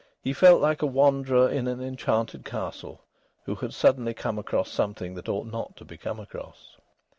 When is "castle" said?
2.43-3.03